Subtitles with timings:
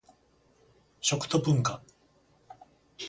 [0.99, 1.83] 食と文化